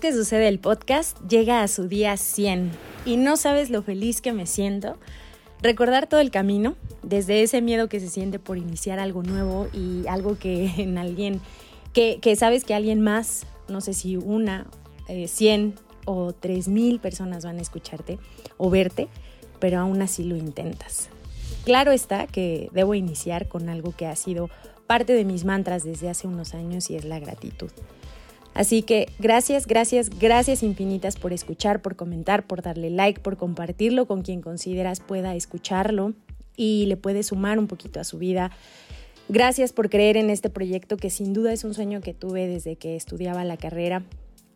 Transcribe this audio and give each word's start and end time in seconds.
Que 0.00 0.12
suceda 0.12 0.48
el 0.48 0.58
podcast 0.58 1.16
llega 1.28 1.62
a 1.62 1.68
su 1.68 1.86
día 1.86 2.16
100 2.16 2.72
y 3.04 3.16
no 3.16 3.36
sabes 3.36 3.70
lo 3.70 3.82
feliz 3.82 4.20
que 4.20 4.32
me 4.32 4.46
siento. 4.46 4.96
Recordar 5.60 6.08
todo 6.08 6.18
el 6.18 6.30
camino, 6.32 6.74
desde 7.02 7.42
ese 7.42 7.60
miedo 7.60 7.88
que 7.88 8.00
se 8.00 8.08
siente 8.08 8.40
por 8.40 8.58
iniciar 8.58 8.98
algo 8.98 9.22
nuevo 9.22 9.68
y 9.72 10.06
algo 10.08 10.36
que 10.38 10.72
en 10.78 10.98
alguien, 10.98 11.40
que, 11.92 12.36
sabes 12.36 12.64
que 12.64 12.74
alguien 12.74 13.00
más, 13.00 13.46
no 13.68 13.80
sé 13.80 13.92
si 13.92 14.16
una, 14.16 14.66
eh, 15.08 15.28
100 15.28 15.74
o 16.06 16.32
3 16.32 16.68
mil 16.68 16.98
personas 16.98 17.44
van 17.44 17.58
a 17.58 17.62
escucharte 17.62 18.18
o 18.56 18.70
verte, 18.70 19.08
pero 19.60 19.78
aún 19.78 20.02
así 20.02 20.24
lo 20.24 20.36
intentas. 20.36 21.10
Claro 21.64 21.92
está 21.92 22.26
que 22.26 22.70
debo 22.72 22.94
iniciar 22.94 23.46
con 23.46 23.68
algo 23.68 23.94
que 23.94 24.06
ha 24.06 24.16
sido 24.16 24.50
parte 24.86 25.12
de 25.12 25.24
mis 25.24 25.44
mantras 25.44 25.84
desde 25.84 26.08
hace 26.08 26.26
unos 26.26 26.54
años 26.54 26.90
y 26.90 26.96
es 26.96 27.04
la 27.04 27.20
gratitud. 27.20 27.70
Así 28.54 28.82
que 28.82 29.08
gracias, 29.18 29.66
gracias, 29.66 30.10
gracias 30.10 30.62
infinitas 30.62 31.16
por 31.16 31.32
escuchar, 31.32 31.80
por 31.80 31.96
comentar, 31.96 32.46
por 32.46 32.62
darle 32.62 32.90
like, 32.90 33.20
por 33.20 33.36
compartirlo 33.36 34.06
con 34.06 34.22
quien 34.22 34.42
consideras 34.42 35.00
pueda 35.00 35.34
escucharlo 35.34 36.12
y 36.56 36.84
le 36.86 36.96
puede 36.98 37.22
sumar 37.22 37.58
un 37.58 37.66
poquito 37.66 37.98
a 37.98 38.04
su 38.04 38.18
vida. 38.18 38.50
Gracias 39.28 39.72
por 39.72 39.88
creer 39.88 40.18
en 40.18 40.28
este 40.28 40.50
proyecto 40.50 40.98
que 40.98 41.08
sin 41.08 41.32
duda 41.32 41.52
es 41.52 41.64
un 41.64 41.72
sueño 41.72 42.02
que 42.02 42.12
tuve 42.12 42.46
desde 42.46 42.76
que 42.76 42.96
estudiaba 42.96 43.44
la 43.44 43.56
carrera 43.56 44.02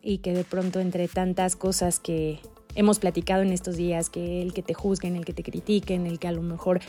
y 0.03 0.19
que 0.19 0.33
de 0.33 0.43
pronto 0.43 0.79
entre 0.79 1.07
tantas 1.07 1.55
cosas 1.55 1.99
que 1.99 2.39
hemos 2.75 2.99
platicado 2.99 3.41
en 3.41 3.51
estos 3.51 3.75
días, 3.75 4.11
que 4.11 4.43
el 4.43 4.53
que 4.53 4.61
te 4.61 4.75
juzguen, 4.75 5.15
el 5.15 5.25
que 5.25 5.33
te 5.33 5.41
critiquen, 5.41 6.05
el 6.05 6.19
que 6.19 6.27
a 6.27 6.31
lo 6.31 6.43
mejor 6.43 6.79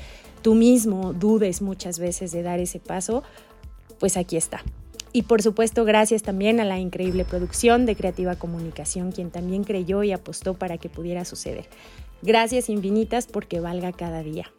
tú 0.42 0.54
mismo 0.54 1.14
dudes 1.14 1.62
muchas 1.62 1.98
veces 1.98 2.30
de 2.32 2.42
dar 2.42 2.60
ese 2.60 2.78
paso, 2.78 3.22
pues 3.98 4.18
aquí 4.18 4.36
está. 4.36 4.62
Y 5.18 5.22
por 5.22 5.42
supuesto, 5.42 5.84
gracias 5.84 6.22
también 6.22 6.60
a 6.60 6.64
la 6.64 6.78
increíble 6.78 7.24
producción 7.24 7.86
de 7.86 7.96
Creativa 7.96 8.36
Comunicación, 8.36 9.10
quien 9.10 9.32
también 9.32 9.64
creyó 9.64 10.04
y 10.04 10.12
apostó 10.12 10.54
para 10.54 10.78
que 10.78 10.88
pudiera 10.88 11.24
suceder. 11.24 11.66
Gracias 12.22 12.68
infinitas 12.68 13.26
porque 13.26 13.58
valga 13.58 13.90
cada 13.90 14.22
día. 14.22 14.52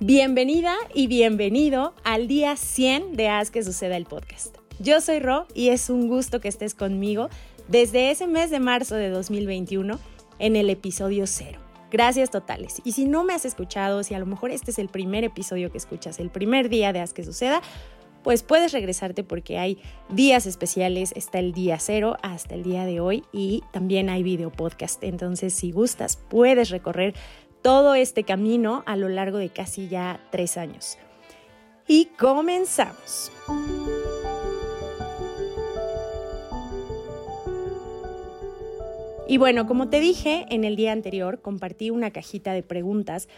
Bienvenida 0.00 0.74
y 0.94 1.06
bienvenido 1.06 1.92
al 2.02 2.28
día 2.28 2.56
100 2.56 3.14
de 3.14 3.28
Haz 3.28 3.50
que 3.50 3.62
suceda 3.62 3.98
el 3.98 4.06
podcast. 4.06 4.56
Yo 4.78 5.02
soy 5.02 5.18
Ro 5.18 5.48
y 5.52 5.68
es 5.68 5.90
un 5.90 6.08
gusto 6.08 6.40
que 6.40 6.48
estés 6.48 6.74
conmigo 6.74 7.28
desde 7.68 8.10
ese 8.10 8.26
mes 8.26 8.50
de 8.50 8.58
marzo 8.58 8.94
de 8.94 9.10
2021 9.10 9.98
en 10.38 10.56
el 10.56 10.70
episodio 10.70 11.26
0. 11.26 11.60
Gracias 11.94 12.30
totales. 12.30 12.82
Y 12.82 12.90
si 12.90 13.04
no 13.04 13.22
me 13.22 13.34
has 13.34 13.44
escuchado, 13.44 14.02
si 14.02 14.14
a 14.14 14.18
lo 14.18 14.26
mejor 14.26 14.50
este 14.50 14.72
es 14.72 14.80
el 14.80 14.88
primer 14.88 15.22
episodio 15.22 15.70
que 15.70 15.78
escuchas, 15.78 16.18
el 16.18 16.28
primer 16.28 16.68
día 16.68 16.92
de 16.92 16.98
Haz 16.98 17.12
que 17.12 17.22
suceda, 17.22 17.62
pues 18.24 18.42
puedes 18.42 18.72
regresarte 18.72 19.22
porque 19.22 19.58
hay 19.58 19.78
días 20.08 20.46
especiales, 20.46 21.12
está 21.14 21.38
el 21.38 21.52
día 21.52 21.78
cero 21.78 22.16
hasta 22.22 22.54
el 22.54 22.62
día 22.64 22.86
de 22.86 22.98
hoy 22.98 23.22
y 23.32 23.62
también 23.70 24.08
hay 24.08 24.22
video 24.22 24.50
podcast. 24.50 25.04
Entonces, 25.04 25.52
si 25.52 25.70
gustas, 25.70 26.16
puedes 26.16 26.70
recorrer 26.70 27.14
todo 27.62 27.94
este 27.94 28.24
camino 28.24 28.82
a 28.86 28.96
lo 28.96 29.10
largo 29.10 29.38
de 29.38 29.50
casi 29.50 29.88
ya 29.88 30.20
tres 30.32 30.56
años. 30.56 30.98
Y 31.86 32.06
comenzamos. 32.18 33.30
Y 39.28 39.36
bueno, 39.36 39.66
como 39.66 39.88
te 39.88 40.00
dije 40.00 40.46
en 40.48 40.64
el 40.64 40.76
día 40.76 40.92
anterior, 40.92 41.40
compartí 41.42 41.90
una 41.90 42.10
cajita 42.10 42.52
de 42.52 42.62
preguntas 42.62 43.28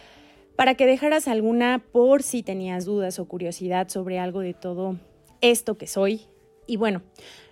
para 0.56 0.74
que 0.74 0.86
dejaras 0.86 1.28
alguna 1.28 1.84
por 1.92 2.22
si 2.22 2.42
tenías 2.42 2.84
dudas 2.84 3.18
o 3.18 3.26
curiosidad 3.26 3.88
sobre 3.88 4.18
algo 4.18 4.40
de 4.40 4.54
todo 4.54 4.98
esto 5.40 5.76
que 5.76 5.86
soy. 5.86 6.22
Y 6.66 6.76
bueno, 6.76 7.02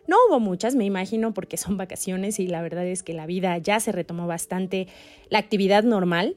no 0.06 0.16
hubo 0.27 0.41
muchas, 0.41 0.74
me 0.74 0.84
imagino, 0.84 1.34
porque 1.34 1.56
son 1.56 1.77
vacaciones 1.77 2.40
y 2.40 2.46
la 2.46 2.62
verdad 2.62 2.86
es 2.86 3.02
que 3.02 3.12
la 3.12 3.27
vida 3.27 3.56
ya 3.58 3.79
se 3.80 3.92
retomó 3.92 4.27
bastante 4.27 4.89
la 5.29 5.39
actividad 5.39 5.84
normal 5.84 6.36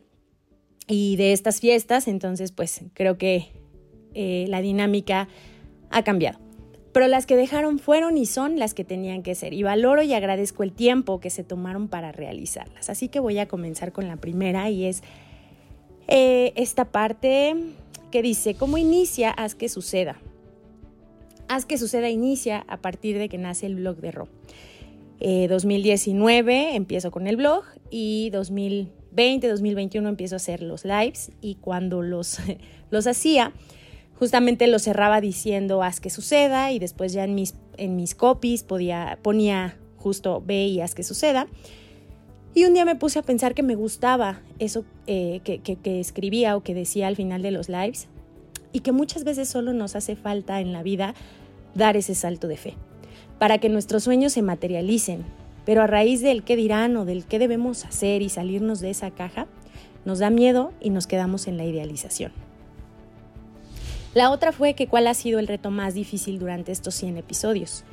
y 0.88 1.16
de 1.18 1.34
estas 1.34 1.60
fiestas, 1.60 2.08
entonces 2.08 2.52
pues 2.52 2.82
creo 2.94 3.18
que 3.18 3.48
eh, 4.14 4.46
la 4.48 4.62
dinámica 4.62 5.28
ha 5.90 6.04
cambiado. 6.04 6.40
Pero 6.94 7.08
las 7.08 7.26
que 7.26 7.36
dejaron 7.36 7.78
fueron 7.78 8.18
y 8.18 8.26
son 8.26 8.58
las 8.58 8.74
que 8.74 8.84
tenían 8.84 9.22
que 9.22 9.36
ser. 9.36 9.54
Y 9.54 9.62
valoro 9.62 10.02
y 10.02 10.14
agradezco 10.14 10.64
el 10.64 10.72
tiempo 10.72 11.20
que 11.20 11.30
se 11.30 11.44
tomaron 11.44 11.90
para 11.90 12.12
realizarlas. 12.12 12.90
Así 12.90 13.08
que 13.10 13.20
voy 13.20 13.38
a 13.38 13.48
comenzar 13.48 13.92
con 13.92 14.08
la 14.08 14.16
primera 14.18 14.70
y 14.72 14.86
es 14.86 15.04
eh, 16.08 16.54
esta 16.56 16.86
parte 16.86 17.56
que 18.12 18.22
dice, 18.22 18.56
¿cómo 18.56 18.78
inicia? 18.78 19.32
Haz 19.32 19.56
que 19.56 19.70
suceda. 19.70 20.18
Haz 21.48 21.66
que 21.66 21.78
suceda 21.78 22.10
inicia 22.10 22.66
a 22.68 22.78
partir 22.78 23.18
de 23.18 23.30
que 23.30 23.38
nace 23.38 23.66
el 23.66 23.76
blog 23.76 23.98
de 23.98 24.12
Ro. 24.12 24.28
2019 25.20 26.54
eh, 26.54 26.76
empiezo 26.76 27.10
con 27.10 27.26
el 27.28 27.38
blog 27.38 27.64
y 27.90 28.30
2020, 28.30 29.48
2021 29.48 30.10
empiezo 30.10 30.36
a 30.36 30.38
hacer 30.38 30.62
los 30.62 30.86
lives 30.86 31.32
y 31.42 31.56
cuando 31.56 32.04
los, 32.04 32.38
los 32.92 33.08
hacía, 33.08 33.52
justamente 34.20 34.68
los 34.68 34.84
cerraba 34.84 35.22
diciendo 35.22 35.82
haz 35.82 36.00
que 36.00 36.10
suceda 36.10 36.72
y 36.72 36.80
después 36.80 37.14
ya 37.14 37.24
en 37.24 37.36
mis, 37.36 37.56
en 37.78 37.96
mis 37.96 38.14
copies 38.14 38.64
podía, 38.64 39.18
ponía 39.22 39.78
justo 39.98 40.44
ve 40.46 40.68
y 40.68 40.82
haz 40.82 40.94
que 40.94 41.04
suceda. 41.04 41.48
Y 42.58 42.66
un 42.66 42.74
día 42.74 42.86
me 42.86 42.96
puse 42.96 43.20
a 43.20 43.22
pensar 43.22 43.54
que 43.54 43.62
me 43.62 43.76
gustaba 43.76 44.42
eso 44.58 44.84
eh, 45.06 45.42
que, 45.44 46.00
escribía 46.00 46.58
o 46.58 46.64
que 46.64 46.74
decía 46.74 47.06
al 47.08 47.16
final 47.16 47.44
de 47.44 47.52
los 47.52 47.70
lives 47.70 48.08
y 48.74 48.80
que 48.80 48.92
muchas 48.92 49.24
veces 49.24 49.48
solo 49.48 49.74
nos 49.74 49.96
hace 49.96 50.16
falta 50.16 50.60
en 50.60 50.74
la 50.74 50.82
vida 50.82 51.14
dar 51.76 51.98
ese 51.98 52.16
salto 52.16 52.48
de 52.48 52.58
fe 52.58 52.74
para 53.38 53.60
que 53.60 53.70
nuestros 53.70 54.06
sueños 54.06 54.34
se 54.34 54.42
materialicen. 54.42 55.24
Pero 55.68 55.84
a 55.84 55.86
raíz 55.86 56.22
del 56.22 56.42
qué 56.44 56.56
dirán 56.56 56.98
o 56.98 57.06
del 57.06 57.26
qué 57.26 57.38
debemos 57.38 57.86
hacer 57.86 58.24
y 58.24 58.30
salirnos 58.30 58.80
de 58.80 58.90
esa 58.90 59.12
caja, 59.12 59.46
nos 60.04 60.18
da 60.18 60.32
miedo 60.32 60.74
y 60.82 60.90
nos 60.90 61.06
quedamos 61.06 61.46
en 61.46 61.58
la 61.58 61.66
idealización. 61.66 62.32
La 64.16 64.32
otra 64.32 64.52
fue 64.52 64.74
que 64.74 64.88
cuál 64.88 65.06
ha 65.06 65.14
sido 65.14 65.38
el 65.38 65.46
reto 65.46 65.70
más 65.70 65.94
difícil 65.94 66.40
durante 66.40 66.72
estos 66.72 66.96
100 66.96 67.18
episodios. 67.18 67.84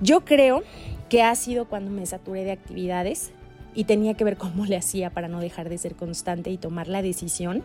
Yo 0.00 0.24
creo 0.24 0.64
que 1.08 1.22
ha 1.22 1.36
sido 1.36 1.68
cuando 1.68 1.92
me 1.92 2.04
saturé 2.04 2.42
de 2.42 2.50
actividades 2.50 3.30
y 3.74 3.84
tenía 3.84 4.14
que 4.14 4.24
ver 4.24 4.36
cómo 4.36 4.66
le 4.66 4.76
hacía 4.76 5.10
para 5.10 5.28
no 5.28 5.40
dejar 5.40 5.68
de 5.68 5.78
ser 5.78 5.94
constante 5.94 6.50
y 6.50 6.58
tomar 6.58 6.88
la 6.88 7.02
decisión 7.02 7.62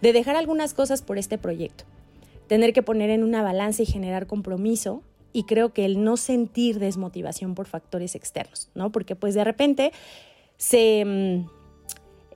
de 0.00 0.12
dejar 0.12 0.36
algunas 0.36 0.74
cosas 0.74 1.02
por 1.02 1.18
este 1.18 1.38
proyecto. 1.38 1.84
Tener 2.48 2.72
que 2.72 2.82
poner 2.82 3.10
en 3.10 3.22
una 3.22 3.42
balanza 3.42 3.82
y 3.82 3.86
generar 3.86 4.26
compromiso 4.26 5.02
y 5.32 5.44
creo 5.44 5.72
que 5.72 5.84
el 5.84 6.04
no 6.04 6.16
sentir 6.16 6.78
desmotivación 6.78 7.54
por 7.54 7.66
factores 7.66 8.14
externos, 8.14 8.68
¿no? 8.74 8.92
Porque 8.92 9.16
pues 9.16 9.34
de 9.34 9.44
repente 9.44 9.92
se 10.58 11.04
mm, 11.04 11.50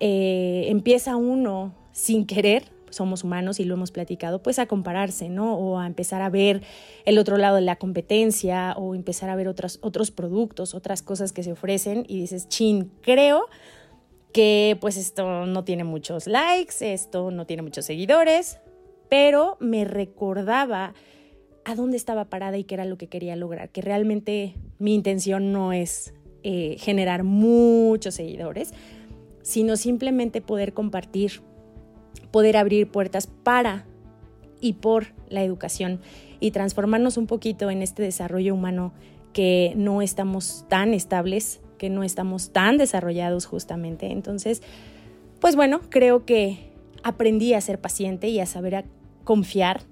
eh, 0.00 0.66
empieza 0.68 1.16
uno 1.16 1.74
sin 1.92 2.26
querer 2.26 2.75
somos 2.96 3.24
humanos 3.24 3.60
y 3.60 3.64
lo 3.64 3.74
hemos 3.74 3.90
platicado, 3.90 4.42
pues 4.42 4.58
a 4.58 4.66
compararse, 4.66 5.28
¿no? 5.28 5.56
O 5.56 5.78
a 5.78 5.86
empezar 5.86 6.22
a 6.22 6.30
ver 6.30 6.62
el 7.04 7.18
otro 7.18 7.36
lado 7.36 7.56
de 7.56 7.62
la 7.62 7.76
competencia 7.76 8.74
o 8.76 8.94
empezar 8.94 9.30
a 9.30 9.36
ver 9.36 9.48
otros, 9.48 9.78
otros 9.82 10.10
productos, 10.10 10.74
otras 10.74 11.02
cosas 11.02 11.32
que 11.32 11.42
se 11.42 11.52
ofrecen 11.52 12.04
y 12.08 12.20
dices, 12.20 12.48
chin, 12.48 12.90
creo 13.02 13.46
que 14.32 14.76
pues 14.80 14.96
esto 14.96 15.46
no 15.46 15.64
tiene 15.64 15.84
muchos 15.84 16.26
likes, 16.26 16.74
esto 16.80 17.30
no 17.30 17.46
tiene 17.46 17.62
muchos 17.62 17.84
seguidores, 17.84 18.58
pero 19.08 19.56
me 19.60 19.84
recordaba 19.84 20.94
a 21.64 21.74
dónde 21.74 21.96
estaba 21.96 22.26
parada 22.26 22.56
y 22.58 22.64
qué 22.64 22.74
era 22.74 22.84
lo 22.84 22.96
que 22.96 23.08
quería 23.08 23.34
lograr, 23.36 23.70
que 23.70 23.82
realmente 23.82 24.54
mi 24.78 24.94
intención 24.94 25.52
no 25.52 25.72
es 25.72 26.14
eh, 26.42 26.76
generar 26.78 27.24
muchos 27.24 28.14
seguidores, 28.14 28.72
sino 29.42 29.76
simplemente 29.76 30.40
poder 30.40 30.72
compartir 30.72 31.42
poder 32.30 32.56
abrir 32.56 32.90
puertas 32.90 33.26
para 33.26 33.86
y 34.60 34.74
por 34.74 35.08
la 35.28 35.42
educación 35.42 36.00
y 36.40 36.50
transformarnos 36.50 37.16
un 37.16 37.26
poquito 37.26 37.70
en 37.70 37.82
este 37.82 38.02
desarrollo 38.02 38.54
humano 38.54 38.92
que 39.32 39.74
no 39.76 40.02
estamos 40.02 40.64
tan 40.68 40.94
estables, 40.94 41.60
que 41.78 41.90
no 41.90 42.02
estamos 42.02 42.52
tan 42.52 42.78
desarrollados 42.78 43.46
justamente. 43.46 44.10
Entonces, 44.10 44.62
pues 45.40 45.56
bueno, 45.56 45.80
creo 45.90 46.24
que 46.24 46.72
aprendí 47.02 47.54
a 47.54 47.60
ser 47.60 47.80
paciente 47.80 48.28
y 48.28 48.40
a 48.40 48.46
saber 48.46 48.76
a 48.76 48.84
confiar, 49.24 49.82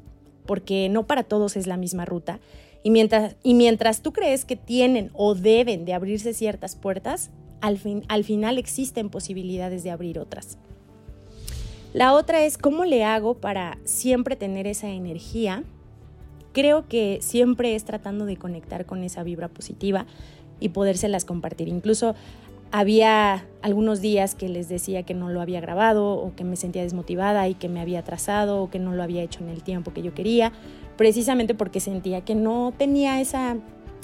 porque 0.46 0.88
no 0.88 1.06
para 1.06 1.24
todos 1.24 1.56
es 1.56 1.66
la 1.66 1.76
misma 1.76 2.04
ruta. 2.04 2.40
Y 2.82 2.90
mientras, 2.90 3.36
y 3.42 3.54
mientras 3.54 4.02
tú 4.02 4.12
crees 4.12 4.44
que 4.44 4.56
tienen 4.56 5.10
o 5.14 5.34
deben 5.34 5.84
de 5.84 5.94
abrirse 5.94 6.34
ciertas 6.34 6.76
puertas, 6.76 7.30
al, 7.60 7.78
fin, 7.78 8.04
al 8.08 8.24
final 8.24 8.58
existen 8.58 9.08
posibilidades 9.08 9.82
de 9.82 9.90
abrir 9.90 10.18
otras. 10.18 10.58
La 11.94 12.12
otra 12.12 12.44
es 12.44 12.58
cómo 12.58 12.84
le 12.84 13.04
hago 13.04 13.34
para 13.34 13.78
siempre 13.84 14.34
tener 14.34 14.66
esa 14.66 14.88
energía. 14.88 15.62
Creo 16.52 16.88
que 16.88 17.20
siempre 17.22 17.76
es 17.76 17.84
tratando 17.84 18.26
de 18.26 18.36
conectar 18.36 18.84
con 18.84 19.04
esa 19.04 19.22
vibra 19.22 19.46
positiva 19.46 20.04
y 20.58 20.70
podérselas 20.70 21.24
compartir. 21.24 21.68
Incluso 21.68 22.16
había 22.72 23.46
algunos 23.62 24.00
días 24.00 24.34
que 24.34 24.48
les 24.48 24.68
decía 24.68 25.04
que 25.04 25.14
no 25.14 25.30
lo 25.30 25.40
había 25.40 25.60
grabado 25.60 26.14
o 26.14 26.34
que 26.34 26.42
me 26.42 26.56
sentía 26.56 26.82
desmotivada 26.82 27.46
y 27.48 27.54
que 27.54 27.68
me 27.68 27.80
había 27.80 28.00
atrasado 28.00 28.60
o 28.60 28.70
que 28.70 28.80
no 28.80 28.92
lo 28.92 29.04
había 29.04 29.22
hecho 29.22 29.44
en 29.44 29.48
el 29.48 29.62
tiempo 29.62 29.92
que 29.92 30.02
yo 30.02 30.14
quería, 30.14 30.52
precisamente 30.96 31.54
porque 31.54 31.78
sentía 31.78 32.22
que 32.22 32.34
no 32.34 32.74
tenía 32.76 33.20
esa 33.20 33.56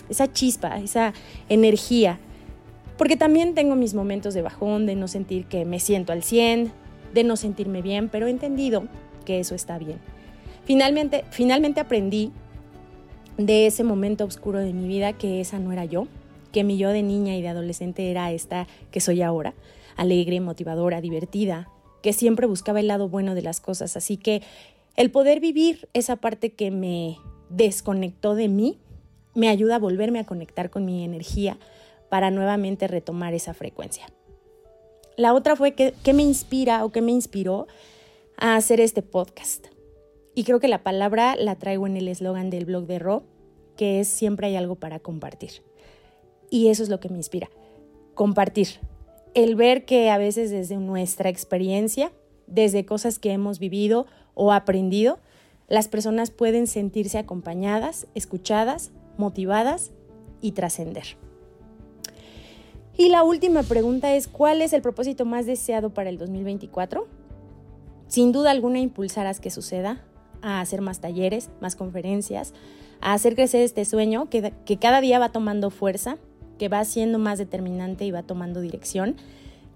esa 0.08 0.32
chispa, 0.32 0.78
esa 0.78 1.12
energía. 1.48 2.20
Porque 2.96 3.16
también 3.16 3.54
tengo 3.54 3.74
mis 3.74 3.94
momentos 3.94 4.32
de 4.32 4.42
bajón, 4.42 4.86
de 4.86 4.94
no 4.94 5.08
sentir 5.08 5.46
que 5.46 5.64
me 5.64 5.80
siento 5.80 6.12
al 6.12 6.22
100, 6.22 6.72
de 7.12 7.24
no 7.24 7.36
sentirme 7.36 7.82
bien, 7.82 8.08
pero 8.08 8.26
he 8.26 8.30
entendido 8.30 8.84
que 9.24 9.40
eso 9.40 9.54
está 9.54 9.78
bien. 9.78 9.98
Finalmente, 10.64 11.24
finalmente 11.30 11.80
aprendí 11.80 12.32
de 13.36 13.66
ese 13.66 13.84
momento 13.84 14.24
oscuro 14.24 14.58
de 14.58 14.72
mi 14.72 14.86
vida 14.86 15.12
que 15.14 15.40
esa 15.40 15.58
no 15.58 15.72
era 15.72 15.84
yo, 15.84 16.06
que 16.52 16.64
mi 16.64 16.76
yo 16.76 16.90
de 16.90 17.02
niña 17.02 17.36
y 17.36 17.42
de 17.42 17.48
adolescente 17.48 18.10
era 18.10 18.32
esta 18.32 18.66
que 18.90 19.00
soy 19.00 19.22
ahora, 19.22 19.54
alegre, 19.96 20.40
motivadora, 20.40 21.00
divertida, 21.00 21.68
que 22.02 22.12
siempre 22.12 22.46
buscaba 22.46 22.80
el 22.80 22.88
lado 22.88 23.08
bueno 23.08 23.34
de 23.34 23.42
las 23.42 23.60
cosas. 23.60 23.96
Así 23.96 24.16
que 24.16 24.42
el 24.96 25.10
poder 25.10 25.40
vivir 25.40 25.88
esa 25.92 26.16
parte 26.16 26.52
que 26.52 26.70
me 26.70 27.18
desconectó 27.48 28.34
de 28.34 28.48
mí 28.48 28.78
me 29.34 29.48
ayuda 29.48 29.76
a 29.76 29.78
volverme 29.78 30.18
a 30.18 30.26
conectar 30.26 30.70
con 30.70 30.84
mi 30.84 31.04
energía 31.04 31.58
para 32.08 32.30
nuevamente 32.30 32.88
retomar 32.88 33.34
esa 33.34 33.54
frecuencia. 33.54 34.06
La 35.16 35.34
otra 35.34 35.56
fue 35.56 35.72
que, 35.72 35.94
me 36.12 36.22
inspira 36.22 36.84
o 36.84 36.90
que 36.90 37.02
me 37.02 37.12
inspiró 37.12 37.66
a 38.36 38.56
hacer 38.56 38.80
este 38.80 39.02
podcast. 39.02 39.66
Y 40.34 40.44
creo 40.44 40.60
que 40.60 40.68
la 40.68 40.82
palabra 40.82 41.36
la 41.36 41.56
traigo 41.56 41.86
en 41.86 41.96
el 41.96 42.08
eslogan 42.08 42.50
del 42.50 42.64
blog 42.64 42.86
de 42.86 42.98
Ro, 42.98 43.24
que 43.76 44.00
es 44.00 44.08
siempre 44.08 44.46
hay 44.46 44.56
algo 44.56 44.76
para 44.76 44.98
compartir. 44.98 45.62
Y 46.50 46.68
eso 46.68 46.82
es 46.82 46.88
lo 46.88 47.00
que 47.00 47.08
me 47.08 47.16
inspira, 47.16 47.50
compartir. 48.14 48.80
El 49.34 49.54
ver 49.56 49.84
que 49.84 50.10
a 50.10 50.18
veces 50.18 50.50
desde 50.50 50.76
nuestra 50.76 51.28
experiencia, 51.28 52.12
desde 52.46 52.84
cosas 52.84 53.18
que 53.18 53.32
hemos 53.32 53.58
vivido 53.58 54.06
o 54.34 54.52
aprendido, 54.52 55.18
las 55.68 55.88
personas 55.88 56.30
pueden 56.30 56.66
sentirse 56.66 57.18
acompañadas, 57.18 58.08
escuchadas, 58.14 58.90
motivadas 59.16 59.92
y 60.40 60.52
trascender. 60.52 61.16
Y 63.00 63.08
la 63.08 63.22
última 63.22 63.62
pregunta 63.62 64.14
es, 64.14 64.28
¿cuál 64.28 64.60
es 64.60 64.74
el 64.74 64.82
propósito 64.82 65.24
más 65.24 65.46
deseado 65.46 65.88
para 65.88 66.10
el 66.10 66.18
2024? 66.18 67.06
Sin 68.08 68.30
duda 68.30 68.50
alguna, 68.50 68.78
impulsar 68.78 69.26
a 69.26 69.32
que 69.32 69.50
suceda, 69.50 70.04
a 70.42 70.60
hacer 70.60 70.82
más 70.82 71.00
talleres, 71.00 71.48
más 71.62 71.76
conferencias, 71.76 72.52
a 73.00 73.14
hacer 73.14 73.36
crecer 73.36 73.62
este 73.62 73.86
sueño 73.86 74.28
que, 74.28 74.52
que 74.66 74.76
cada 74.76 75.00
día 75.00 75.18
va 75.18 75.32
tomando 75.32 75.70
fuerza, 75.70 76.18
que 76.58 76.68
va 76.68 76.84
siendo 76.84 77.18
más 77.18 77.38
determinante 77.38 78.04
y 78.04 78.10
va 78.10 78.22
tomando 78.22 78.60
dirección, 78.60 79.16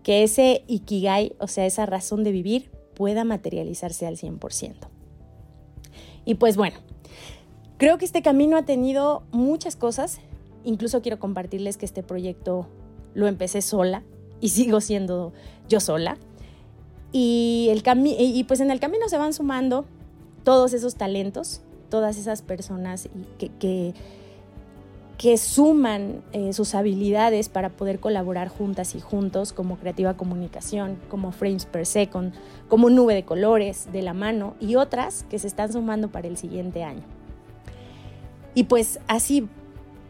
que 0.03 0.23
ese 0.23 0.62
ikigai, 0.67 1.35
o 1.38 1.49
sea, 1.49 1.65
esa 1.65 1.87
razón 1.87 2.25
de 2.25 2.32
vivir, 2.32 2.71
pueda 2.94 3.25
materializarse 3.25 4.06
al 4.06 4.19
100%. 4.19 4.75
Y 6.26 6.35
pues 6.35 6.59
bueno, 6.59 6.76
creo 7.79 7.97
que 7.97 8.05
este 8.05 8.21
camino 8.21 8.59
ha 8.59 8.67
tenido 8.67 9.23
muchas 9.32 9.76
cosas, 9.76 10.21
incluso 10.62 11.00
quiero 11.00 11.19
compartirles 11.19 11.79
que 11.79 11.87
este 11.87 12.03
proyecto 12.03 12.69
lo 13.14 13.26
empecé 13.26 13.62
sola 13.62 14.02
y 14.40 14.49
sigo 14.50 14.81
siendo 14.81 15.32
yo 15.69 15.81
sola. 15.81 16.19
Y, 17.12 17.69
el 17.70 17.82
y 18.06 18.44
pues 18.44 18.58
en 18.58 18.72
el 18.72 18.81
camino 18.81 19.08
se 19.08 19.16
van 19.19 19.32
sumando 19.32 19.84
todos 20.43 20.72
esos 20.72 20.96
talentos, 20.96 21.62
todas 21.88 22.19
esas 22.19 22.43
personas 22.43 23.08
que, 23.38 23.94
que, 25.16 25.38
suman 25.38 26.22
eh, 26.32 26.52
sus 26.52 26.75
habilidades 26.75 27.49
para 27.49 27.70
poder 27.70 27.99
colaborar 27.99 28.49
juntas 28.49 28.94
y 28.94 29.00
juntos 29.00 29.52
como 29.52 29.78
Creativa 29.78 30.16
Comunicación, 30.16 30.99
como 31.08 31.32
Frames 31.32 31.66
Per 31.66 31.87
Second, 31.87 32.34
como 32.69 32.90
Nube 32.90 33.14
de 33.14 33.25
Colores 33.25 33.88
de 33.90 34.02
la 34.02 34.12
mano 34.12 34.55
y 34.61 34.75
otras 34.75 35.25
que 35.31 35.38
se 35.38 35.46
están 35.46 35.72
sumando 35.72 36.11
para 36.11 36.28
el 36.28 36.37
siguiente 36.37 36.84
año. 36.84 37.05
Y 38.55 38.64
pues 38.64 39.00
así 39.08 39.49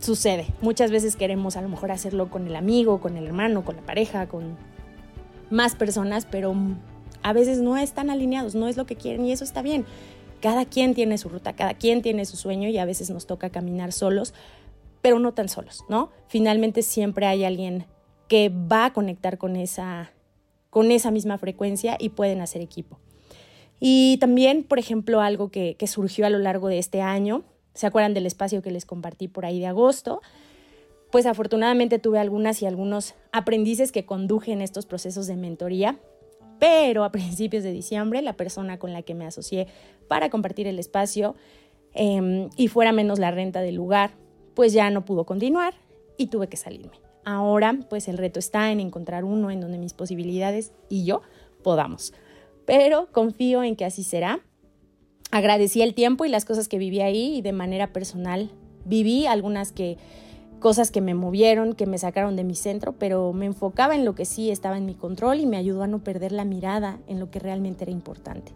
sucede. 0.05 0.47
Muchas 0.61 0.91
veces 0.91 1.17
queremos 1.17 1.57
a 1.57 1.63
lo 1.63 1.69
mejor 1.69 1.91
hacerlo 1.91 2.31
con 2.31 2.47
el 2.47 2.57
amigo, 2.57 3.01
con 3.01 3.17
el 3.17 3.27
hermano, 3.27 3.65
con 3.65 3.77
la 3.77 3.83
pareja, 3.83 4.29
con 4.29 4.57
más 5.51 5.75
personas, 5.75 6.27
pero 6.31 6.55
a 7.23 7.33
veces 7.33 7.61
no 7.61 7.77
están 7.77 8.11
alineados, 8.11 8.55
no 8.55 8.69
es 8.69 8.77
lo 8.77 8.87
que 8.87 8.97
quieren 8.97 9.25
y 9.25 9.33
eso 9.33 9.45
está 9.45 9.63
bien. 9.63 9.85
Cada 10.41 10.67
quien 10.67 10.95
tiene 10.95 11.17
su 11.17 11.29
ruta, 11.29 11.55
cada 11.55 11.75
quien 11.75 12.03
tiene 12.03 12.27
su 12.27 12.37
sueño 12.37 12.69
y 12.69 12.79
a 12.79 12.85
veces 12.85 13.11
nos 13.11 13.27
toca 13.27 13.51
caminar 13.51 13.93
solos, 13.93 14.35
pero 15.01 15.19
no 15.19 15.33
tan 15.33 15.49
solos, 15.49 15.85
¿no? 15.89 16.11
Finalmente 16.29 16.83
siempre 16.83 17.27
hay 17.27 17.45
alguien 17.45 17.87
que 18.29 18.51
va 18.51 18.87
a 18.87 18.93
conectar 18.93 19.39
con 19.39 19.57
esa, 19.57 20.13
con 20.71 20.91
esa 20.91 21.11
misma 21.11 21.39
frecuencia 21.39 21.97
y 21.99 22.11
pueden 22.11 22.41
hacer 22.43 22.61
equipo. 22.61 22.99
Y 23.81 24.19
también, 24.19 24.65
por 24.65 24.79
ejemplo, 24.79 25.21
algo 25.21 25.51
que, 25.51 25.77
que 25.79 25.87
surgió 25.87 26.27
a 26.27 26.31
lo 26.31 26.39
largo 26.39 26.69
de 26.69 26.79
este 26.79 27.01
año 27.01 27.45
¿Se 27.75 27.87
acuerdan 27.87 28.15
del 28.15 28.27
espacio 28.27 28.63
que 28.63 28.71
les 28.71 28.87
compartí 28.87 29.29
por 29.29 29.45
ahí 29.45 29.61
de 29.61 29.67
agosto? 29.67 30.23
Pues 31.11 31.27
afortunadamente 31.27 31.99
tuve 31.99 32.19
algunas 32.19 32.63
y 32.63 32.67
algunos 32.67 33.15
aprendices 33.33 33.93
que 33.93 34.07
conduje 34.07 34.53
en 34.53 34.61
estos 34.61 34.87
procesos 34.87 35.27
de 35.27 35.37
mentoría, 35.37 35.99
pero 36.59 37.05
a 37.05 37.13
principios 37.13 37.65
de 37.65 37.73
diciembre 37.73 38.23
la 38.23 38.37
persona 38.37 38.79
con 38.79 38.93
la 38.93 39.03
que 39.03 39.15
me 39.15 39.27
asocié 39.27 39.67
para 40.09 40.31
compartir 40.31 40.67
el 40.67 40.79
espacio 40.79 41.35
em, 41.93 42.49
y 42.57 42.69
fuera 42.69 42.93
menos 42.93 43.19
la 43.19 43.31
renta 43.31 43.61
del 43.61 43.75
lugar, 43.75 44.13
pues 44.55 44.73
ya 44.73 44.89
no 44.91 45.05
pudo 45.05 45.25
continuar 45.25 45.75
y 46.17 46.29
tuve 46.29 46.49
que 46.49 46.57
salirme. 46.57 47.01
Ahora 47.25 47.77
pues 47.89 48.07
el 48.07 48.19
reto 48.19 48.39
está 48.39 48.71
en 48.71 48.81
encontrar 48.81 49.25
uno 49.25 49.51
en 49.51 49.61
donde 49.61 49.79
mis 49.79 49.95
posibilidades 49.95 50.73
y 50.89 51.05
yo 51.05 51.23
podamos. 51.63 52.13
Pero 52.67 53.09
confío 53.13 53.63
en 53.63 53.77
que 53.77 53.85
así 53.85 54.05
será 54.05 54.41
agradecí 55.35 55.83
el 55.83 55.95
tiempo 55.95 56.25
y 56.25 56.29
las 56.29 56.45
cosas 56.45 56.69
que 56.69 56.79
viví 56.79 57.01
ahí 57.01 57.39
y 57.39 57.43
de 57.43 57.53
manera 57.53 57.93
personal 57.93 58.53
viví 58.85 59.27
algunas 59.27 59.73
que 59.73 59.99
cosas 60.61 60.93
que 60.93 61.01
me 61.01 61.15
movieron, 61.15 61.75
que 61.75 61.87
me 61.87 61.99
sacaron 61.99 62.37
de 62.37 62.45
mi 62.45 62.55
centro, 62.55 62.93
pero 62.93 63.33
me 63.33 63.45
enfocaba 63.45 63.97
en 63.97 64.05
lo 64.05 64.15
que 64.15 64.27
sí 64.27 64.53
estaba 64.53 64.79
en 64.79 64.87
mi 64.87 64.95
control 64.95 65.41
y 65.41 65.47
me 65.47 65.57
ayudó 65.57 65.83
a 65.83 65.89
no 65.89 66.05
perder 66.05 66.31
la 66.31 66.45
mirada 66.45 67.01
en 67.09 67.19
lo 67.19 67.33
que 67.33 67.41
realmente 67.41 67.83
era 67.83 67.91
importante. 67.91 68.53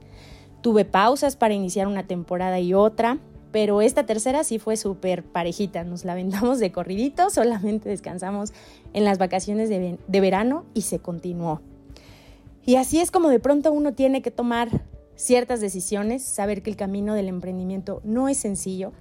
Tuve 0.60 0.84
pausas 0.84 1.34
para 1.34 1.52
iniciar 1.52 1.88
una 1.88 2.06
temporada 2.06 2.60
y 2.60 2.74
otra, 2.74 3.18
pero 3.50 3.82
esta 3.82 4.06
tercera 4.06 4.44
sí 4.44 4.60
fue 4.60 4.76
súper 4.76 5.24
parejita, 5.24 5.82
nos 5.82 6.04
la 6.04 6.14
vendamos 6.14 6.60
de 6.60 6.70
corridito, 6.70 7.28
solamente 7.30 7.88
descansamos 7.88 8.52
en 8.92 9.02
las 9.02 9.18
vacaciones 9.18 9.68
de, 9.68 9.98
de 10.06 10.20
verano 10.20 10.64
y 10.74 10.82
se 10.82 11.00
continuó. 11.00 11.60
Y 12.64 12.76
así 12.76 13.00
es 13.00 13.10
como 13.10 13.30
de 13.30 13.40
pronto 13.40 13.72
uno 13.72 13.94
tiene 13.94 14.22
que 14.22 14.30
tomar 14.30 14.84
ciertas 15.18 15.60
decisiones, 15.60 16.22
saber 16.22 16.62
que 16.62 16.70
el 16.70 16.76
camino 16.76 17.14
del 17.14 17.28
emprendimiento 17.28 18.00
no 18.04 18.28
es 18.28 18.38
sencillo, 18.38 18.92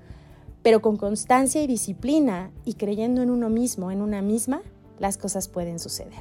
pero 0.63 0.81
con 0.81 0.97
constancia 0.97 1.61
y 1.61 1.67
disciplina 1.67 2.51
y 2.65 2.73
creyendo 2.73 3.21
en 3.21 3.29
uno 3.29 3.49
mismo, 3.49 3.91
en 3.91 4.01
una 4.01 4.21
misma, 4.21 4.63
las 4.99 5.17
cosas 5.17 5.47
pueden 5.47 5.79
suceder. 5.79 6.19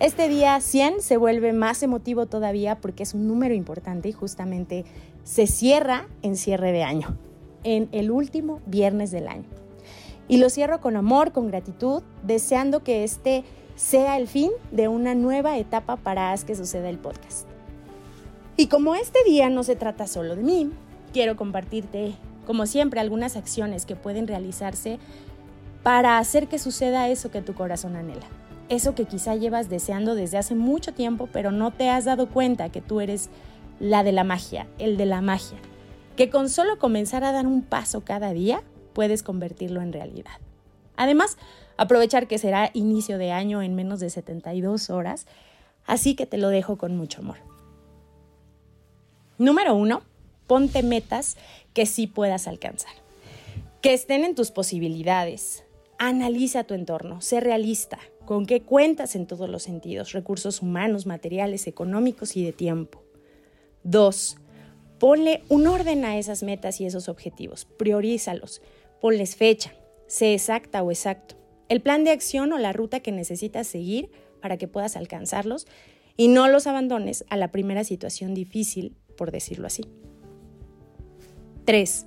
Este 0.00 0.28
día 0.28 0.60
100 0.60 1.00
se 1.00 1.16
vuelve 1.16 1.52
más 1.52 1.82
emotivo 1.82 2.26
todavía 2.26 2.80
porque 2.80 3.04
es 3.04 3.14
un 3.14 3.28
número 3.28 3.54
importante 3.54 4.08
y 4.08 4.12
justamente 4.12 4.84
se 5.22 5.46
cierra 5.46 6.08
en 6.22 6.36
cierre 6.36 6.72
de 6.72 6.82
año, 6.82 7.16
en 7.62 7.88
el 7.92 8.10
último 8.10 8.60
viernes 8.66 9.12
del 9.12 9.28
año. 9.28 9.46
Y 10.26 10.38
lo 10.38 10.50
cierro 10.50 10.80
con 10.80 10.96
amor, 10.96 11.32
con 11.32 11.48
gratitud, 11.48 12.02
deseando 12.24 12.82
que 12.82 13.04
este 13.04 13.44
sea 13.76 14.16
el 14.16 14.26
fin 14.26 14.50
de 14.72 14.88
una 14.88 15.14
nueva 15.14 15.56
etapa 15.58 15.96
para 15.96 16.32
Haz 16.32 16.44
que 16.44 16.56
suceda 16.56 16.88
el 16.88 16.98
podcast. 16.98 17.49
Y 18.60 18.66
como 18.66 18.94
este 18.94 19.18
día 19.24 19.48
no 19.48 19.64
se 19.64 19.74
trata 19.74 20.06
solo 20.06 20.36
de 20.36 20.42
mí, 20.42 20.70
quiero 21.14 21.34
compartirte, 21.34 22.12
como 22.46 22.66
siempre, 22.66 23.00
algunas 23.00 23.36
acciones 23.36 23.86
que 23.86 23.96
pueden 23.96 24.26
realizarse 24.26 24.98
para 25.82 26.18
hacer 26.18 26.46
que 26.46 26.58
suceda 26.58 27.08
eso 27.08 27.30
que 27.30 27.40
tu 27.40 27.54
corazón 27.54 27.96
anhela. 27.96 28.26
Eso 28.68 28.94
que 28.94 29.06
quizá 29.06 29.34
llevas 29.34 29.70
deseando 29.70 30.14
desde 30.14 30.36
hace 30.36 30.54
mucho 30.54 30.92
tiempo, 30.92 31.26
pero 31.32 31.52
no 31.52 31.70
te 31.70 31.88
has 31.88 32.04
dado 32.04 32.28
cuenta 32.28 32.68
que 32.68 32.82
tú 32.82 33.00
eres 33.00 33.30
la 33.78 34.04
de 34.04 34.12
la 34.12 34.24
magia, 34.24 34.66
el 34.76 34.98
de 34.98 35.06
la 35.06 35.22
magia. 35.22 35.56
Que 36.14 36.28
con 36.28 36.50
solo 36.50 36.78
comenzar 36.78 37.24
a 37.24 37.32
dar 37.32 37.46
un 37.46 37.62
paso 37.62 38.02
cada 38.02 38.34
día, 38.34 38.62
puedes 38.92 39.22
convertirlo 39.22 39.80
en 39.80 39.94
realidad. 39.94 40.36
Además, 40.96 41.38
aprovechar 41.78 42.26
que 42.26 42.36
será 42.36 42.68
inicio 42.74 43.16
de 43.16 43.32
año 43.32 43.62
en 43.62 43.74
menos 43.74 44.00
de 44.00 44.10
72 44.10 44.90
horas, 44.90 45.26
así 45.86 46.14
que 46.14 46.26
te 46.26 46.36
lo 46.36 46.50
dejo 46.50 46.76
con 46.76 46.94
mucho 46.94 47.22
amor. 47.22 47.49
Número 49.40 49.74
uno, 49.74 50.02
ponte 50.46 50.82
metas 50.82 51.38
que 51.72 51.86
sí 51.86 52.06
puedas 52.06 52.46
alcanzar, 52.46 52.92
que 53.80 53.94
estén 53.94 54.26
en 54.26 54.34
tus 54.34 54.50
posibilidades. 54.50 55.64
Analiza 55.98 56.64
tu 56.64 56.74
entorno, 56.74 57.22
sé 57.22 57.40
realista, 57.40 57.98
con 58.26 58.44
qué 58.44 58.60
cuentas 58.60 59.16
en 59.16 59.26
todos 59.26 59.48
los 59.48 59.62
sentidos, 59.62 60.12
recursos 60.12 60.60
humanos, 60.60 61.06
materiales, 61.06 61.66
económicos 61.66 62.36
y 62.36 62.44
de 62.44 62.52
tiempo. 62.52 63.02
Dos, 63.82 64.36
ponle 64.98 65.42
un 65.48 65.66
orden 65.66 66.04
a 66.04 66.18
esas 66.18 66.42
metas 66.42 66.78
y 66.82 66.84
esos 66.84 67.08
objetivos, 67.08 67.64
priorízalos, 67.64 68.60
ponles 69.00 69.36
fecha, 69.36 69.72
sé 70.06 70.34
exacta 70.34 70.82
o 70.82 70.90
exacto, 70.90 71.36
el 71.70 71.80
plan 71.80 72.04
de 72.04 72.10
acción 72.10 72.52
o 72.52 72.58
la 72.58 72.74
ruta 72.74 73.00
que 73.00 73.10
necesitas 73.10 73.66
seguir 73.66 74.10
para 74.42 74.58
que 74.58 74.68
puedas 74.68 74.96
alcanzarlos 74.96 75.66
y 76.18 76.28
no 76.28 76.46
los 76.48 76.66
abandones 76.66 77.24
a 77.30 77.38
la 77.38 77.50
primera 77.50 77.84
situación 77.84 78.34
difícil 78.34 78.98
por 79.20 79.32
decirlo 79.32 79.66
así. 79.66 79.84
3. 81.66 82.06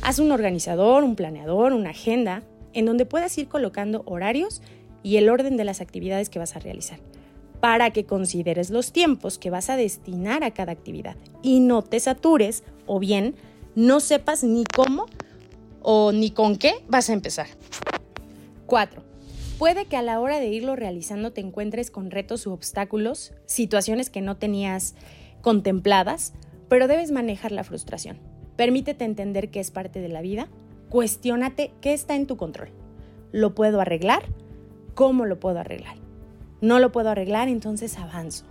Haz 0.00 0.18
un 0.18 0.32
organizador, 0.32 1.04
un 1.04 1.14
planeador, 1.14 1.74
una 1.74 1.90
agenda, 1.90 2.42
en 2.72 2.86
donde 2.86 3.04
puedas 3.04 3.36
ir 3.36 3.48
colocando 3.48 4.02
horarios 4.06 4.62
y 5.02 5.18
el 5.18 5.28
orden 5.28 5.58
de 5.58 5.64
las 5.64 5.82
actividades 5.82 6.30
que 6.30 6.38
vas 6.38 6.56
a 6.56 6.60
realizar, 6.60 7.00
para 7.60 7.90
que 7.90 8.06
consideres 8.06 8.70
los 8.70 8.92
tiempos 8.92 9.36
que 9.36 9.50
vas 9.50 9.68
a 9.68 9.76
destinar 9.76 10.42
a 10.42 10.52
cada 10.52 10.72
actividad 10.72 11.16
y 11.42 11.60
no 11.60 11.82
te 11.82 12.00
satures 12.00 12.64
o 12.86 12.98
bien 12.98 13.34
no 13.74 14.00
sepas 14.00 14.42
ni 14.42 14.64
cómo 14.64 15.04
o 15.82 16.12
ni 16.12 16.30
con 16.30 16.56
qué 16.56 16.76
vas 16.88 17.10
a 17.10 17.12
empezar. 17.12 17.48
4. 18.64 19.02
Puede 19.58 19.84
que 19.84 19.98
a 19.98 20.02
la 20.02 20.18
hora 20.18 20.40
de 20.40 20.46
irlo 20.46 20.76
realizando 20.76 21.30
te 21.30 21.42
encuentres 21.42 21.90
con 21.90 22.10
retos 22.10 22.46
u 22.46 22.52
obstáculos, 22.52 23.34
situaciones 23.44 24.08
que 24.08 24.22
no 24.22 24.38
tenías 24.38 24.94
contempladas, 25.42 26.32
pero 26.68 26.88
debes 26.88 27.10
manejar 27.10 27.52
la 27.52 27.64
frustración. 27.64 28.18
Permítete 28.56 29.04
entender 29.04 29.50
que 29.50 29.60
es 29.60 29.70
parte 29.70 30.00
de 30.00 30.08
la 30.08 30.22
vida. 30.22 30.48
Cuestiónate 30.88 31.72
qué 31.80 31.92
está 31.92 32.14
en 32.14 32.26
tu 32.26 32.36
control. 32.36 32.68
¿Lo 33.32 33.54
puedo 33.54 33.80
arreglar? 33.80 34.22
¿Cómo 34.94 35.24
lo 35.26 35.40
puedo 35.40 35.58
arreglar? 35.58 35.96
No 36.60 36.78
lo 36.78 36.92
puedo 36.92 37.10
arreglar, 37.10 37.48
entonces 37.48 37.98
avanzo. 37.98 38.44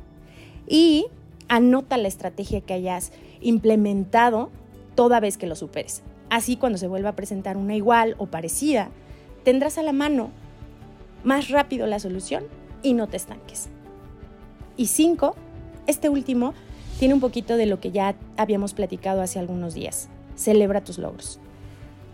Y 0.67 1.07
anota 1.47 1.97
la 1.97 2.07
estrategia 2.07 2.61
que 2.61 2.73
hayas 2.73 3.11
implementado 3.41 4.49
toda 4.95 5.19
vez 5.19 5.37
que 5.37 5.47
lo 5.47 5.55
superes. 5.55 6.03
Así 6.29 6.57
cuando 6.57 6.77
se 6.77 6.87
vuelva 6.87 7.09
a 7.09 7.15
presentar 7.15 7.57
una 7.57 7.75
igual 7.75 8.15
o 8.17 8.27
parecida, 8.27 8.89
tendrás 9.43 9.77
a 9.77 9.83
la 9.83 9.93
mano 9.93 10.31
más 11.23 11.49
rápido 11.49 11.87
la 11.87 11.99
solución 11.99 12.43
y 12.81 12.93
no 12.93 13.07
te 13.07 13.17
estanques. 13.17 13.69
Y 14.75 14.87
cinco, 14.87 15.35
este 15.87 16.09
último 16.09 16.53
tiene 17.03 17.15
un 17.15 17.19
poquito 17.19 17.57
de 17.57 17.65
lo 17.65 17.81
que 17.81 17.91
ya 17.91 18.15
habíamos 18.37 18.73
platicado 18.73 19.21
hace 19.21 19.37
algunos 19.37 19.73
días. 19.73 20.07
Celebra 20.37 20.85
tus 20.85 20.97
logros. 20.97 21.37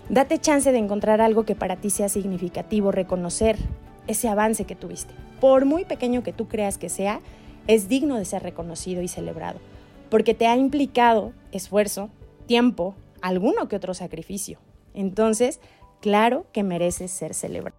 Date 0.09 0.39
chance 0.39 0.71
de 0.71 0.79
encontrar 0.79 1.21
algo 1.21 1.45
que 1.45 1.53
para 1.53 1.75
ti 1.75 1.91
sea 1.91 2.09
significativo, 2.09 2.91
reconocer 2.91 3.59
ese 4.07 4.29
avance 4.29 4.65
que 4.65 4.75
tuviste. 4.75 5.13
Por 5.39 5.65
muy 5.65 5.85
pequeño 5.85 6.23
que 6.23 6.33
tú 6.33 6.47
creas 6.47 6.79
que 6.79 6.89
sea, 6.89 7.21
es 7.67 7.87
digno 7.87 8.17
de 8.17 8.25
ser 8.25 8.41
reconocido 8.41 9.03
y 9.03 9.07
celebrado, 9.07 9.59
porque 10.09 10.33
te 10.33 10.47
ha 10.47 10.57
implicado 10.57 11.33
esfuerzo, 11.51 12.09
tiempo, 12.47 12.95
alguno 13.21 13.67
que 13.67 13.75
otro 13.75 13.93
sacrificio. 13.93 14.57
Entonces, 14.95 15.59
claro 16.01 16.47
que 16.51 16.63
mereces 16.63 17.11
ser 17.11 17.35
celebrado. 17.35 17.77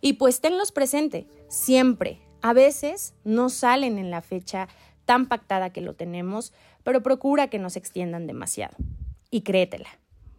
Y 0.00 0.12
pues 0.12 0.40
tenlos 0.40 0.70
presente, 0.70 1.26
siempre. 1.48 2.20
A 2.40 2.52
veces 2.52 3.14
no 3.24 3.48
salen 3.48 3.98
en 3.98 4.12
la 4.12 4.22
fecha 4.22 4.68
tan 5.08 5.24
pactada 5.26 5.70
que 5.70 5.80
lo 5.80 5.94
tenemos, 5.94 6.52
pero 6.84 7.02
procura 7.02 7.48
que 7.48 7.58
no 7.58 7.70
se 7.70 7.78
extiendan 7.78 8.26
demasiado. 8.26 8.76
Y 9.30 9.40
créetela, 9.40 9.88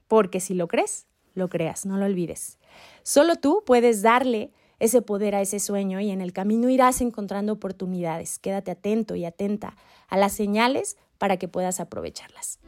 porque 0.07 0.39
si 0.39 0.53
lo 0.53 0.67
crees, 0.67 1.07
lo 1.33 1.49
creas, 1.49 1.87
no 1.87 1.97
lo 1.97 2.05
olvides. 2.05 2.59
Solo 3.01 3.37
tú 3.37 3.63
puedes 3.65 4.03
darle 4.03 4.51
ese 4.77 5.01
poder 5.01 5.33
a 5.33 5.41
ese 5.41 5.59
sueño 5.59 5.99
y 6.01 6.11
en 6.11 6.21
el 6.21 6.33
camino 6.33 6.69
irás 6.69 7.01
encontrando 7.01 7.53
oportunidades. 7.53 8.37
Quédate 8.37 8.69
atento 8.69 9.15
y 9.15 9.25
atenta 9.25 9.75
a 10.07 10.17
las 10.17 10.33
señales 10.33 10.97
para 11.17 11.37
que 11.37 11.47
puedas 11.47 11.79
aprovecharlas. 11.79 12.59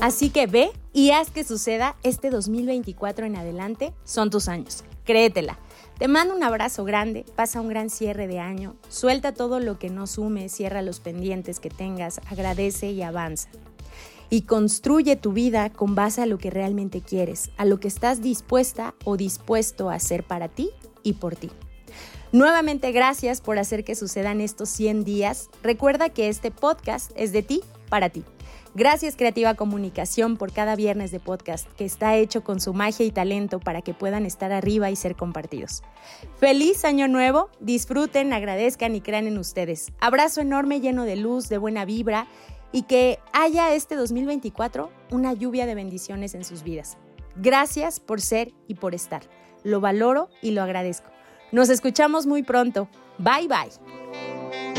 Así 0.00 0.30
que 0.30 0.46
ve 0.46 0.70
y 0.92 1.10
haz 1.10 1.30
que 1.30 1.42
suceda 1.42 1.96
este 2.04 2.30
2024 2.30 3.26
en 3.26 3.34
adelante. 3.34 3.92
Son 4.04 4.30
tus 4.30 4.48
años. 4.48 4.84
Créetela. 5.04 5.58
Te 5.98 6.06
mando 6.06 6.36
un 6.36 6.44
abrazo 6.44 6.84
grande, 6.84 7.24
pasa 7.34 7.60
un 7.60 7.68
gran 7.68 7.90
cierre 7.90 8.28
de 8.28 8.38
año, 8.38 8.76
suelta 8.88 9.34
todo 9.34 9.58
lo 9.58 9.80
que 9.80 9.90
no 9.90 10.06
sume, 10.06 10.48
cierra 10.48 10.80
los 10.82 11.00
pendientes 11.00 11.58
que 11.58 11.70
tengas, 11.70 12.20
agradece 12.30 12.92
y 12.92 13.02
avanza. 13.02 13.48
Y 14.30 14.42
construye 14.42 15.16
tu 15.16 15.32
vida 15.32 15.70
con 15.70 15.96
base 15.96 16.22
a 16.22 16.26
lo 16.26 16.38
que 16.38 16.50
realmente 16.50 17.00
quieres, 17.00 17.50
a 17.56 17.64
lo 17.64 17.80
que 17.80 17.88
estás 17.88 18.22
dispuesta 18.22 18.94
o 19.04 19.16
dispuesto 19.16 19.90
a 19.90 19.94
hacer 19.94 20.22
para 20.22 20.46
ti 20.46 20.70
y 21.02 21.14
por 21.14 21.34
ti. 21.34 21.50
Nuevamente 22.30 22.92
gracias 22.92 23.40
por 23.40 23.58
hacer 23.58 23.82
que 23.82 23.96
sucedan 23.96 24.40
estos 24.40 24.68
100 24.68 25.02
días. 25.02 25.48
Recuerda 25.64 26.10
que 26.10 26.28
este 26.28 26.52
podcast 26.52 27.10
es 27.16 27.32
de 27.32 27.42
ti 27.42 27.62
para 27.88 28.10
ti. 28.10 28.22
Gracias 28.78 29.16
Creativa 29.16 29.54
Comunicación 29.54 30.36
por 30.36 30.52
cada 30.52 30.76
viernes 30.76 31.10
de 31.10 31.18
podcast 31.18 31.66
que 31.72 31.84
está 31.84 32.14
hecho 32.14 32.44
con 32.44 32.60
su 32.60 32.72
magia 32.72 33.04
y 33.04 33.10
talento 33.10 33.58
para 33.58 33.82
que 33.82 33.92
puedan 33.92 34.24
estar 34.24 34.52
arriba 34.52 34.88
y 34.88 34.94
ser 34.94 35.16
compartidos. 35.16 35.82
Feliz 36.36 36.84
año 36.84 37.08
nuevo, 37.08 37.50
disfruten, 37.58 38.32
agradezcan 38.32 38.94
y 38.94 39.00
crean 39.00 39.26
en 39.26 39.36
ustedes. 39.36 39.90
Abrazo 39.98 40.42
enorme 40.42 40.80
lleno 40.80 41.02
de 41.06 41.16
luz, 41.16 41.48
de 41.48 41.58
buena 41.58 41.84
vibra 41.84 42.28
y 42.70 42.82
que 42.82 43.18
haya 43.32 43.74
este 43.74 43.96
2024 43.96 44.92
una 45.10 45.32
lluvia 45.32 45.66
de 45.66 45.74
bendiciones 45.74 46.36
en 46.36 46.44
sus 46.44 46.62
vidas. 46.62 46.98
Gracias 47.34 47.98
por 47.98 48.20
ser 48.20 48.52
y 48.68 48.76
por 48.76 48.94
estar. 48.94 49.22
Lo 49.64 49.80
valoro 49.80 50.28
y 50.40 50.52
lo 50.52 50.62
agradezco. 50.62 51.10
Nos 51.50 51.68
escuchamos 51.68 52.26
muy 52.26 52.44
pronto. 52.44 52.88
Bye 53.18 53.48
bye. 53.48 54.77